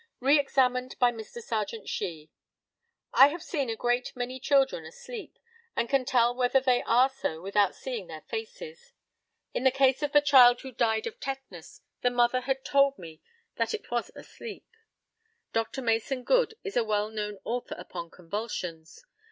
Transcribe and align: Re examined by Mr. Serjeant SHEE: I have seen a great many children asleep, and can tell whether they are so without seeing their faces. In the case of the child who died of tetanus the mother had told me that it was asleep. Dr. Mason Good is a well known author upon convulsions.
Re 0.19 0.39
examined 0.39 0.95
by 0.97 1.11
Mr. 1.11 1.43
Serjeant 1.43 1.87
SHEE: 1.87 2.31
I 3.13 3.27
have 3.27 3.43
seen 3.43 3.69
a 3.69 3.75
great 3.75 4.15
many 4.15 4.39
children 4.39 4.83
asleep, 4.83 5.37
and 5.75 5.87
can 5.87 6.05
tell 6.05 6.33
whether 6.33 6.59
they 6.59 6.81
are 6.87 7.07
so 7.07 7.39
without 7.39 7.75
seeing 7.75 8.07
their 8.07 8.21
faces. 8.27 8.93
In 9.53 9.63
the 9.63 9.69
case 9.69 10.01
of 10.01 10.11
the 10.11 10.19
child 10.19 10.61
who 10.61 10.71
died 10.71 11.05
of 11.05 11.19
tetanus 11.19 11.81
the 12.01 12.09
mother 12.09 12.41
had 12.41 12.65
told 12.65 12.97
me 12.97 13.21
that 13.57 13.75
it 13.75 13.91
was 13.91 14.09
asleep. 14.15 14.65
Dr. 15.53 15.83
Mason 15.83 16.23
Good 16.23 16.55
is 16.63 16.75
a 16.75 16.83
well 16.83 17.11
known 17.11 17.37
author 17.45 17.75
upon 17.77 18.09
convulsions. 18.09 19.05